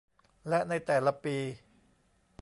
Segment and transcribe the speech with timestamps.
[0.49, 1.37] และในแต่ละปี